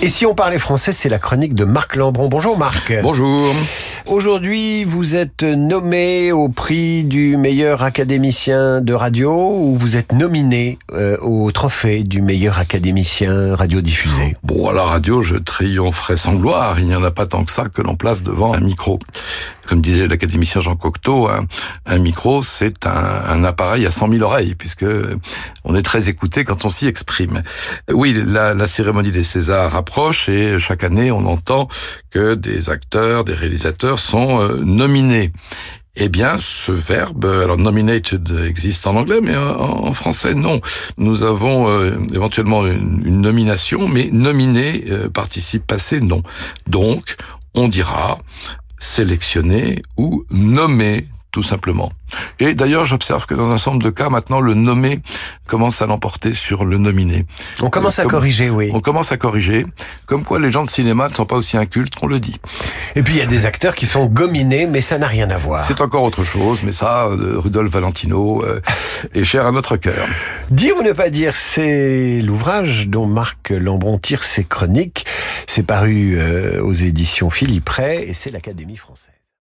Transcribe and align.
Et 0.00 0.08
si 0.08 0.26
on 0.26 0.34
parlait 0.34 0.58
français, 0.58 0.92
c'est 0.92 1.08
la 1.08 1.18
chronique 1.18 1.54
de 1.54 1.64
Marc 1.64 1.96
Lambron. 1.96 2.28
Bonjour 2.28 2.56
Marc. 2.56 2.92
Bonjour. 3.02 3.52
Aujourd'hui, 4.10 4.84
vous 4.84 5.16
êtes 5.16 5.42
nommé 5.42 6.32
au 6.32 6.48
prix 6.48 7.04
du 7.04 7.36
meilleur 7.36 7.82
académicien 7.82 8.80
de 8.80 8.94
radio 8.94 9.52
ou 9.52 9.76
vous 9.76 9.98
êtes 9.98 10.12
nominé 10.12 10.78
euh, 10.94 11.18
au 11.20 11.50
trophée 11.52 12.04
du 12.04 12.22
meilleur 12.22 12.58
académicien 12.58 13.54
radiodiffusé? 13.54 14.34
Bon, 14.42 14.66
à 14.70 14.72
la 14.72 14.84
radio, 14.84 15.20
je 15.20 15.36
triompherai 15.36 16.16
sans 16.16 16.36
gloire. 16.36 16.80
Il 16.80 16.86
n'y 16.86 16.94
en 16.94 17.04
a 17.04 17.10
pas 17.10 17.26
tant 17.26 17.44
que 17.44 17.52
ça 17.52 17.68
que 17.68 17.82
l'on 17.82 17.96
place 17.96 18.22
devant 18.22 18.54
un 18.54 18.60
micro. 18.60 18.98
Comme 19.66 19.82
disait 19.82 20.06
l'académicien 20.06 20.62
Jean 20.62 20.76
Cocteau, 20.76 21.28
un, 21.28 21.46
un 21.84 21.98
micro, 21.98 22.40
c'est 22.40 22.86
un, 22.86 23.44
appareil 23.44 23.84
à 23.84 23.90
100 23.90 24.10
000 24.12 24.24
oreilles, 24.24 24.54
puisque 24.54 24.86
on 25.64 25.74
est 25.74 25.82
très 25.82 26.08
écouté 26.08 26.44
quand 26.44 26.64
on 26.64 26.70
s'y 26.70 26.86
exprime. 26.86 27.42
Oui, 27.92 28.18
la 28.26 28.66
cérémonie 28.66 29.12
des 29.12 29.22
Césars 29.22 29.76
approche 29.76 30.30
et 30.30 30.58
chaque 30.58 30.84
année, 30.84 31.10
on 31.10 31.26
entend 31.26 31.68
que 32.10 32.34
des 32.34 32.70
acteurs, 32.70 33.24
des 33.24 33.34
réalisateurs 33.34 33.97
sont 33.98 34.40
euh, 34.40 34.60
nominés. 34.64 35.32
Eh 36.00 36.08
bien, 36.08 36.36
ce 36.38 36.70
verbe, 36.70 37.24
alors 37.24 37.58
nominated 37.58 38.30
existe 38.46 38.86
en 38.86 38.94
anglais, 38.94 39.18
mais 39.20 39.36
en, 39.36 39.92
français, 39.92 40.32
non. 40.32 40.60
Nous 40.96 41.24
avons 41.24 41.68
euh, 41.68 41.98
éventuellement 42.14 42.64
une, 42.66 43.20
nomination, 43.20 43.88
mais 43.88 44.08
nominé, 44.12 44.84
euh, 44.90 45.08
participe 45.08 45.66
passé, 45.66 45.98
non. 45.98 46.22
Donc, 46.68 47.16
on 47.54 47.66
dira 47.66 48.18
sélectionné 48.78 49.82
ou 49.96 50.24
nommé 50.30 51.08
tout 51.38 51.44
simplement. 51.44 51.92
Et 52.40 52.52
d'ailleurs, 52.54 52.84
j'observe 52.84 53.24
que 53.26 53.34
dans 53.34 53.48
un 53.52 53.58
certain 53.58 53.70
nombre 53.70 53.84
de 53.84 53.90
cas, 53.90 54.08
maintenant, 54.08 54.40
le 54.40 54.54
nommé 54.54 54.98
commence 55.46 55.80
à 55.82 55.86
l'emporter 55.86 56.34
sur 56.34 56.64
le 56.64 56.78
nominé. 56.78 57.26
On 57.62 57.70
commence 57.70 58.00
à 58.00 58.02
Comme, 58.02 58.10
corriger, 58.10 58.50
oui. 58.50 58.70
On 58.72 58.80
commence 58.80 59.12
à 59.12 59.16
corriger, 59.16 59.62
comme 60.06 60.24
quoi 60.24 60.40
les 60.40 60.50
gens 60.50 60.64
de 60.64 60.68
cinéma 60.68 61.08
ne 61.08 61.14
sont 61.14 61.26
pas 61.26 61.36
aussi 61.36 61.56
incultes 61.56 61.94
qu'on 61.94 62.08
le 62.08 62.18
dit. 62.18 62.40
Et 62.96 63.04
puis 63.04 63.14
il 63.14 63.18
y 63.18 63.22
a 63.22 63.26
des 63.26 63.46
acteurs 63.46 63.76
qui 63.76 63.86
sont 63.86 64.06
gominés, 64.06 64.66
mais 64.66 64.80
ça 64.80 64.98
n'a 64.98 65.06
rien 65.06 65.30
à 65.30 65.36
voir. 65.36 65.62
C'est 65.62 65.80
encore 65.80 66.02
autre 66.02 66.24
chose, 66.24 66.64
mais 66.64 66.72
ça, 66.72 67.06
euh, 67.06 67.34
Rudolf 67.36 67.70
Valentino 67.70 68.42
euh, 68.44 68.60
est 69.14 69.22
cher 69.22 69.46
à 69.46 69.52
notre 69.52 69.76
cœur. 69.76 70.08
Dire 70.50 70.74
ou 70.76 70.82
ne 70.82 70.90
pas 70.90 71.10
dire, 71.10 71.36
c'est 71.36 72.20
l'ouvrage 72.20 72.88
dont 72.88 73.06
Marc 73.06 73.50
Lambron 73.50 74.00
tire 74.00 74.24
ses 74.24 74.42
chroniques. 74.42 75.06
C'est 75.46 75.62
paru 75.62 76.16
euh, 76.18 76.60
aux 76.64 76.72
éditions 76.72 77.30
Philippe 77.30 77.68
Ray 77.68 78.10
et 78.10 78.12
c'est 78.12 78.32
l'Académie 78.32 78.76
française. 78.76 79.17